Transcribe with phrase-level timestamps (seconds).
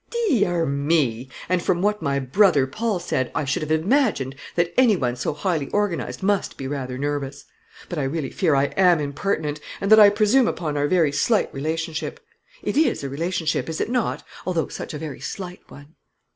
[0.09, 4.73] Dee ar me; and from what my brother Paul said, I should have imagined that
[4.75, 7.45] any one so highly organised must be rather nervous.
[7.87, 11.53] But I really fear I am impertinent, and that I presume upon our very slight
[11.53, 12.19] relationship.
[12.63, 15.93] It is a relationship, is it not, although such a very slight one?"